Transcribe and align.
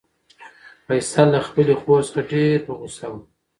فیصل 0.85 1.27
له 1.33 1.39
خپلې 1.47 1.73
خور 1.81 2.01
څخه 2.07 2.21
ډېر 2.31 2.57
په 2.65 2.71
غوسه 2.79 3.05
و. 3.11 3.13